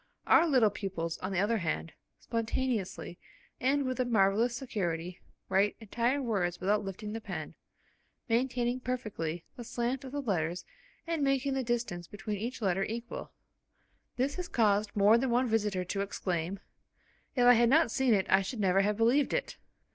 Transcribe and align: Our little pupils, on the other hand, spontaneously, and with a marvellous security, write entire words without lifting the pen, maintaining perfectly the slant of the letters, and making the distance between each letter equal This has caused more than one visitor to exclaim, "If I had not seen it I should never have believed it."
Our 0.25 0.47
little 0.47 0.71
pupils, 0.71 1.19
on 1.19 1.31
the 1.31 1.37
other 1.39 1.59
hand, 1.59 1.93
spontaneously, 2.19 3.19
and 3.59 3.85
with 3.85 3.99
a 3.99 4.03
marvellous 4.05 4.55
security, 4.55 5.21
write 5.47 5.75
entire 5.79 6.23
words 6.23 6.59
without 6.59 6.83
lifting 6.83 7.13
the 7.13 7.21
pen, 7.21 7.53
maintaining 8.27 8.79
perfectly 8.79 9.45
the 9.57 9.63
slant 9.63 10.03
of 10.03 10.11
the 10.11 10.19
letters, 10.23 10.65
and 11.05 11.21
making 11.21 11.53
the 11.53 11.61
distance 11.63 12.07
between 12.07 12.39
each 12.39 12.63
letter 12.63 12.83
equal 12.83 13.31
This 14.17 14.33
has 14.37 14.47
caused 14.47 14.89
more 14.95 15.19
than 15.19 15.29
one 15.29 15.47
visitor 15.47 15.85
to 15.85 16.01
exclaim, 16.01 16.59
"If 17.35 17.45
I 17.45 17.53
had 17.53 17.69
not 17.69 17.91
seen 17.91 18.15
it 18.15 18.25
I 18.27 18.41
should 18.41 18.59
never 18.59 18.81
have 18.81 18.97
believed 18.97 19.33
it." 19.35 19.57